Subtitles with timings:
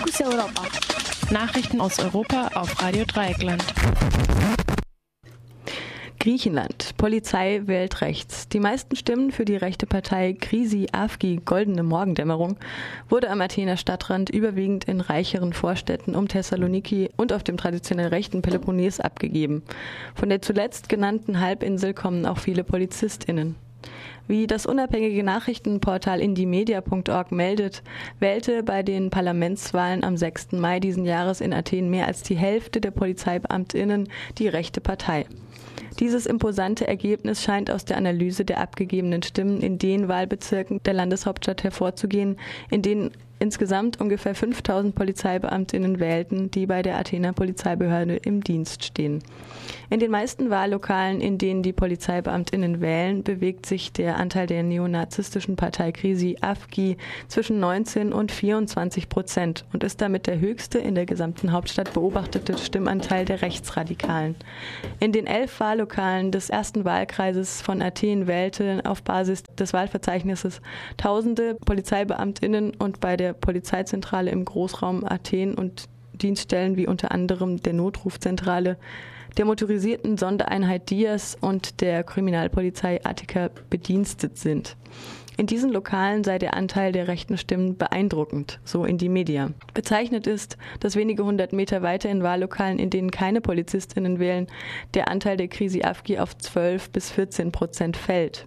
[0.00, 0.62] Fokus Europa.
[1.30, 3.62] Nachrichten aus Europa auf Radio Dreieckland.
[6.18, 6.96] Griechenland.
[6.96, 8.48] Polizei wählt rechts.
[8.48, 12.56] Die meisten Stimmen für die rechte Partei Krisi Afgi Goldene Morgendämmerung
[13.10, 18.40] wurde am Athener Stadtrand überwiegend in reicheren Vorstädten um Thessaloniki und auf dem traditionell rechten
[18.40, 19.62] Peloponnes abgegeben.
[20.14, 23.56] Von der zuletzt genannten Halbinsel kommen auch viele PolizistInnen.
[24.28, 27.82] Wie das unabhängige Nachrichtenportal indiemedia.org meldet,
[28.20, 30.52] wählte bei den Parlamentswahlen am 6.
[30.52, 35.26] Mai diesen Jahres in Athen mehr als die Hälfte der Polizeibeamtinnen die rechte Partei.
[35.98, 41.64] Dieses imposante Ergebnis scheint aus der Analyse der abgegebenen Stimmen in den Wahlbezirken der Landeshauptstadt
[41.64, 42.38] hervorzugehen,
[42.70, 43.10] in denen
[43.40, 49.22] insgesamt ungefähr 5000 Polizeibeamtinnen wählten, die bei der Athener Polizeibehörde im Dienst stehen.
[49.88, 55.56] In den meisten Wahllokalen, in denen die Polizeibeamtinnen wählen, bewegt sich der Anteil der neonazistischen
[55.56, 56.96] Partei Krisi Afgi
[57.28, 62.58] zwischen 19 und 24 Prozent und ist damit der höchste in der gesamten Hauptstadt beobachtete
[62.58, 64.36] Stimmanteil der Rechtsradikalen.
[65.00, 70.60] In den elf Wahllokalen des ersten Wahlkreises von Athen wählte auf Basis des Wahlverzeichnisses
[70.98, 77.72] tausende Polizeibeamtinnen und bei der Polizeizentrale im Großraum Athen und Dienststellen wie unter anderem der
[77.72, 78.76] Notrufzentrale
[79.36, 84.76] der motorisierten Sondereinheit Dias und der Kriminalpolizei Attika bedienstet sind.
[85.36, 89.50] In diesen Lokalen sei der Anteil der rechten Stimmen beeindruckend, so in die Media.
[89.72, 94.48] Bezeichnet ist, dass wenige hundert Meter weiter in Wahllokalen, in denen keine Polizistinnen wählen,
[94.92, 98.46] der Anteil der Krisi Afgi auf 12 bis 14 Prozent fällt.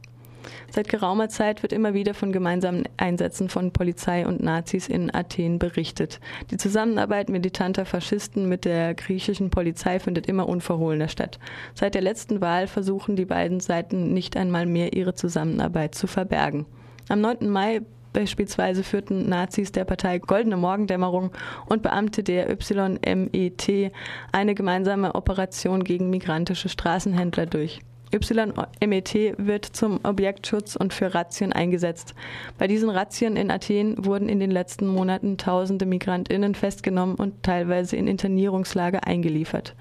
[0.71, 5.59] Seit geraumer Zeit wird immer wieder von gemeinsamen Einsätzen von Polizei und Nazis in Athen
[5.59, 6.19] berichtet.
[6.51, 11.39] Die Zusammenarbeit militanter Faschisten mit der griechischen Polizei findet immer unverhohlener statt.
[11.73, 16.65] Seit der letzten Wahl versuchen die beiden Seiten nicht einmal mehr ihre Zusammenarbeit zu verbergen.
[17.09, 17.49] Am 9.
[17.49, 17.81] Mai
[18.13, 21.31] Beispielsweise führten Nazis der Partei Goldene Morgendämmerung
[21.65, 23.91] und Beamte der YMET
[24.31, 27.81] eine gemeinsame Operation gegen migrantische Straßenhändler durch.
[28.13, 32.13] YMET wird zum Objektschutz und für Razzien eingesetzt.
[32.59, 37.95] Bei diesen Razzien in Athen wurden in den letzten Monaten tausende Migrantinnen festgenommen und teilweise
[37.95, 39.75] in Internierungslager eingeliefert.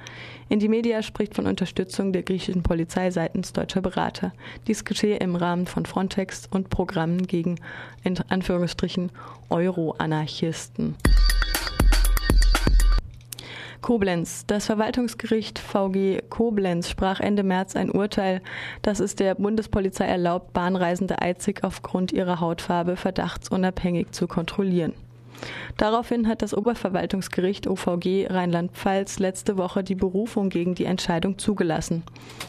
[0.49, 4.33] Indymedia spricht von Unterstützung der griechischen Polizei seitens deutscher Berater.
[4.67, 7.61] Dies geschehe im Rahmen von Frontex und Programmen gegen
[8.03, 9.11] in Anführungsstrichen
[9.51, 10.97] Euro-Anarchisten.
[13.83, 14.47] Koblenz.
[14.47, 18.41] Das Verwaltungsgericht VG Koblenz sprach Ende März ein Urteil,
[18.81, 24.95] das es der Bundespolizei erlaubt, Bahnreisende einzig aufgrund ihrer Hautfarbe verdachtsunabhängig zu kontrollieren.
[25.77, 32.03] Daraufhin hat das Oberverwaltungsgericht OVG Rheinland-Pfalz letzte Woche die Berufung gegen die Entscheidung zugelassen.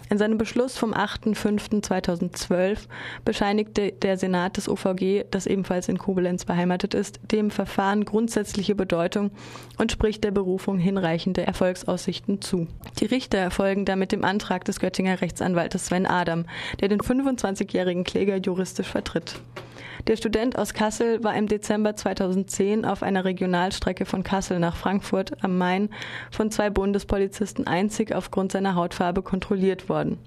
[0.09, 2.87] In seinem Beschluss vom 8.5.2012
[3.25, 9.31] bescheinigte der Senat des OVG, das ebenfalls in Koblenz beheimatet ist, dem Verfahren grundsätzliche Bedeutung
[9.77, 12.67] und spricht der Berufung hinreichende Erfolgsaussichten zu.
[12.99, 16.45] Die Richter folgen damit dem Antrag des Göttinger Rechtsanwaltes Sven Adam,
[16.79, 19.41] der den 25-jährigen Kläger juristisch vertritt.
[20.07, 25.41] Der Student aus Kassel war im Dezember 2010 auf einer Regionalstrecke von Kassel nach Frankfurt
[25.41, 25.89] am Main
[26.29, 30.17] von zwei Bundespolizisten einzig aufgrund seiner Hautfarbe kontrolliert worden.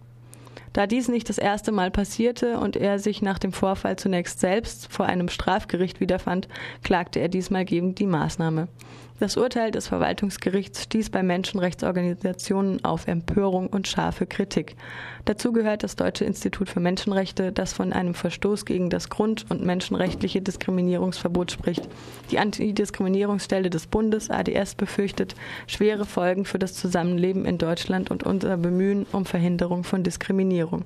[0.73, 4.91] Da dies nicht das erste Mal passierte und er sich nach dem Vorfall zunächst selbst
[4.91, 6.49] vor einem Strafgericht wiederfand,
[6.83, 8.69] klagte er diesmal gegen die Maßnahme.
[9.19, 14.77] Das Urteil des Verwaltungsgerichts stieß bei Menschenrechtsorganisationen auf Empörung und scharfe Kritik.
[15.25, 19.65] Dazu gehört das Deutsche Institut für Menschenrechte, das von einem Verstoß gegen das Grund- und
[19.65, 21.89] menschenrechtliche Diskriminierungsverbot spricht.
[22.31, 25.35] Die Antidiskriminierungsstelle des Bundes ADS befürchtet
[25.67, 30.83] schwere Folgen für das Zusammenleben in Deutschland und unser Bemühen um Verhinderung von Diskriminierung.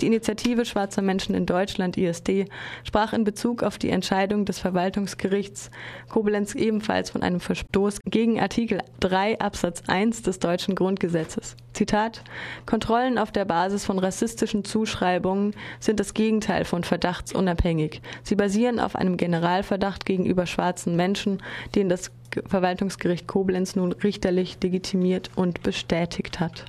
[0.00, 2.46] Die Initiative Schwarzer Menschen in Deutschland, ISD,
[2.82, 5.70] sprach in Bezug auf die Entscheidung des Verwaltungsgerichts
[6.08, 11.56] Koblenz ebenfalls von einem Verstoß gegen Artikel 3 Absatz 1 des deutschen Grundgesetzes.
[11.72, 12.24] Zitat
[12.66, 18.02] Kontrollen auf der Basis von rassistischen Zuschreibungen sind das Gegenteil von verdachtsunabhängig.
[18.22, 21.42] Sie basieren auf einem Generalverdacht gegenüber schwarzen Menschen,
[21.74, 22.10] den das
[22.46, 26.64] Verwaltungsgericht Koblenz nun richterlich legitimiert und bestätigt hat.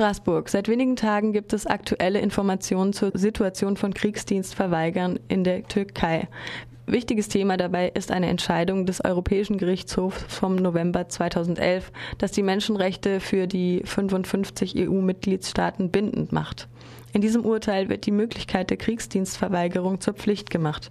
[0.00, 0.48] Straßburg.
[0.48, 6.26] Seit wenigen Tagen gibt es aktuelle Informationen zur Situation von Kriegsdienstverweigern in der Türkei.
[6.86, 13.20] Wichtiges Thema dabei ist eine Entscheidung des Europäischen Gerichtshofs vom November 2011, das die Menschenrechte
[13.20, 16.66] für die 55 EU-Mitgliedstaaten bindend macht.
[17.12, 20.90] In diesem Urteil wird die Möglichkeit der Kriegsdienstverweigerung zur Pflicht gemacht.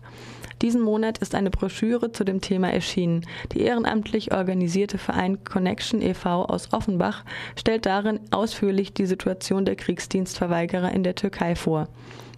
[0.62, 3.26] Diesen Monat ist eine Broschüre zu dem Thema erschienen.
[3.54, 6.46] Die ehrenamtlich organisierte Verein Connection e.V.
[6.46, 7.24] aus Offenbach
[7.58, 11.88] stellt darin ausführlich die Situation der Kriegsdienstverweigerer in der Türkei vor.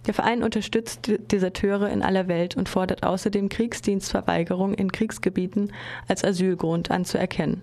[0.06, 5.72] Der Verein unterstützt Deserteure in aller Welt und fordert außerdem Kriegsdienstverweigerung in Kriegsgebieten
[6.08, 7.62] als Asylgrund anzuerkennen.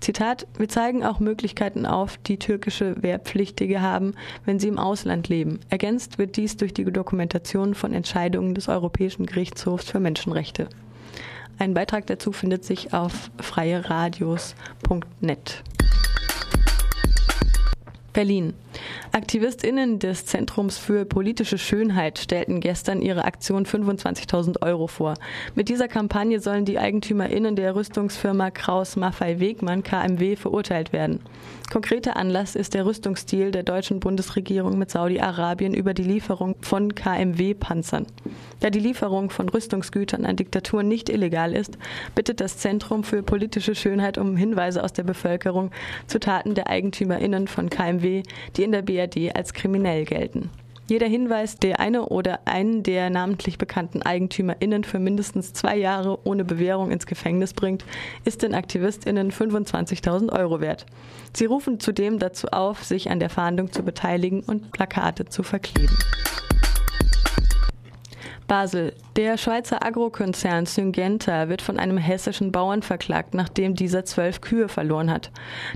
[0.00, 4.14] Zitat, wir zeigen auch Möglichkeiten auf, die türkische Wehrpflichtige haben,
[4.44, 5.60] wenn sie im Ausland leben.
[5.68, 10.68] Ergänzt wird dies durch die Dokumentation von Entscheidungen des Europäischen Gerichtshofs für Menschenrechte.
[11.58, 15.62] Ein Beitrag dazu findet sich auf freieradios.net.
[18.12, 18.54] Berlin.
[19.12, 25.14] AktivistInnen des Zentrums für politische Schönheit stellten gestern ihre Aktion 25.000 Euro vor.
[25.54, 31.20] Mit dieser Kampagne sollen die EigentümerInnen der Rüstungsfirma Kraus Maffei Wegmann KMW verurteilt werden.
[31.70, 38.06] Konkreter Anlass ist der Rüstungsdeal der deutschen Bundesregierung mit Saudi-Arabien über die Lieferung von KMW-Panzern.
[38.60, 41.76] Da die Lieferung von Rüstungsgütern an Diktaturen nicht illegal ist,
[42.14, 45.72] bittet das Zentrum für politische Schönheit um Hinweise aus der Bevölkerung
[46.06, 48.22] zu Taten der EigentümerInnen von KMW,
[48.56, 50.50] die in der BRD als kriminell gelten.
[50.88, 56.44] Jeder Hinweis, der eine oder einen der namentlich bekannten EigentümerInnen für mindestens zwei Jahre ohne
[56.44, 57.84] Bewährung ins Gefängnis bringt,
[58.24, 60.86] ist den AktivistInnen 25.000 Euro wert.
[61.32, 65.96] Sie rufen zudem dazu auf, sich an der Fahndung zu beteiligen und Plakate zu verkleben.
[68.46, 68.92] Basel.
[69.16, 75.10] Der Schweizer Agrokonzern Syngenta wird von einem hessischen Bauern verklagt, nachdem dieser zwölf Kühe verloren
[75.10, 75.30] hat.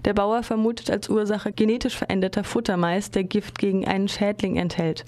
[0.05, 5.05] Der Bauer vermutet als Ursache genetisch veränderter Futtermais, der Gift gegen einen Schädling enthält.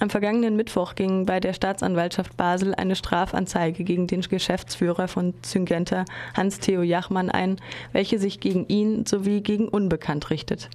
[0.00, 6.04] Am vergangenen Mittwoch ging bei der Staatsanwaltschaft Basel eine Strafanzeige gegen den Geschäftsführer von Syngenta,
[6.34, 7.56] Hans-Theo Jachmann, ein,
[7.92, 10.70] welche sich gegen ihn sowie gegen Unbekannt richtet.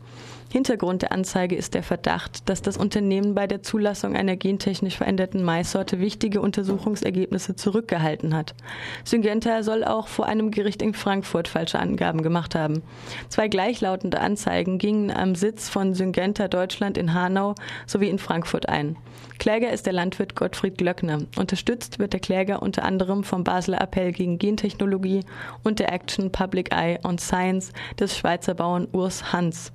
[0.49, 5.43] Hintergrund der Anzeige ist der Verdacht, dass das Unternehmen bei der Zulassung einer gentechnisch veränderten
[5.43, 8.55] Maissorte wichtige Untersuchungsergebnisse zurückgehalten hat.
[9.03, 12.81] Syngenta soll auch vor einem Gericht in Frankfurt falsche Angaben gemacht haben.
[13.27, 17.55] Zwei gleichlautende Anzeigen gingen am Sitz von Syngenta Deutschland in Hanau
[17.85, 18.95] sowie in Frankfurt ein.
[19.39, 21.19] Kläger ist der Landwirt Gottfried Glöckner.
[21.37, 25.25] Unterstützt wird der Kläger unter anderem vom Basler Appell gegen Gentechnologie
[25.63, 29.71] und der Action Public Eye on Science des Schweizer Bauern Urs Hans.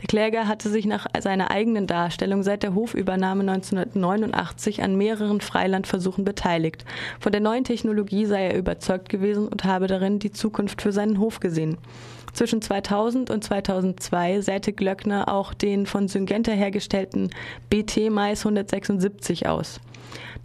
[0.00, 6.24] Der Kläger hatte sich nach seiner eigenen Darstellung seit der Hofübernahme 1989 an mehreren Freilandversuchen
[6.24, 6.84] beteiligt.
[7.20, 11.18] Von der neuen Technologie sei er überzeugt gewesen und habe darin die Zukunft für seinen
[11.18, 11.78] Hof gesehen.
[12.32, 17.30] Zwischen 2000 und 2002 säte Glöckner auch den von Syngenta hergestellten
[17.70, 19.80] BT-Mais 176 aus.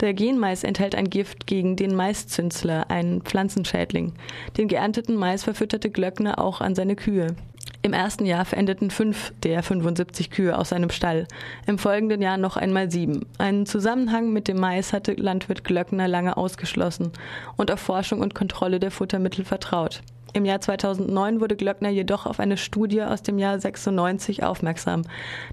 [0.00, 4.14] Der Genmais enthält ein Gift gegen den Maiszünsler, einen Pflanzenschädling.
[4.56, 7.36] Den geernteten Mais verfütterte Glöckner auch an seine Kühe.
[7.84, 11.26] Im ersten Jahr verendeten fünf der 75 Kühe aus seinem Stall,
[11.66, 13.26] im folgenden Jahr noch einmal sieben.
[13.38, 17.10] Einen Zusammenhang mit dem Mais hatte Landwirt Glöckner lange ausgeschlossen
[17.56, 20.02] und auf Forschung und Kontrolle der Futtermittel vertraut.
[20.34, 25.02] Im Jahr 2009 wurde Glöckner jedoch auf eine Studie aus dem Jahr 96 aufmerksam.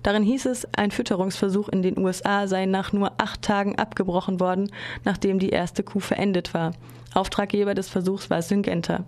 [0.04, 4.72] Darin hieß es, ein Fütterungsversuch in den USA sei nach nur acht Tagen abgebrochen worden,
[5.04, 6.72] nachdem die erste Kuh verendet war.
[7.14, 9.04] Auftraggeber des Versuchs war Syngenta.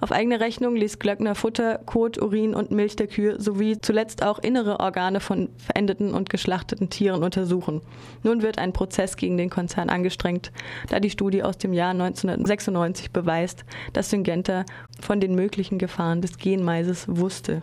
[0.00, 4.38] Auf eigene Rechnung ließ Glöckner Futter, Kot, Urin und Milch der Kühe sowie zuletzt auch
[4.38, 7.80] innere Organe von verendeten und geschlachteten Tieren untersuchen.
[8.22, 10.52] Nun wird ein Prozess gegen den Konzern angestrengt,
[10.88, 14.64] da die Studie aus dem Jahr 1996 beweist, dass Syngenta
[15.08, 17.60] von den möglichen Gefahren des Genmaises wusste.